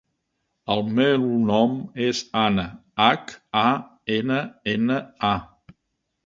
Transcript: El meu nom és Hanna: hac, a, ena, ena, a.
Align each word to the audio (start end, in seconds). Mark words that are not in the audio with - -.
El 0.75 0.79
meu 0.99 1.27
nom 1.49 1.75
és 2.05 2.21
Hanna: 2.39 2.65
hac, 3.05 3.35
a, 3.65 3.67
ena, 4.17 4.41
ena, 4.75 4.99
a. 5.31 5.79